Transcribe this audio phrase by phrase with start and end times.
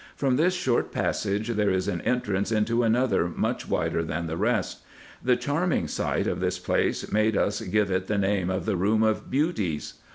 [0.15, 4.79] From this short passage there is an entrance into another much wider than the rest.
[5.23, 9.07] The charming sight of this place made us give it the name of the Eoom
[9.07, 9.99] of Beauties.